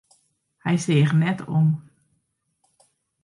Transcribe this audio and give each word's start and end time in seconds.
Hy 0.65 0.75
seach 0.85 1.13
net 1.21 1.39
om. 1.57 1.67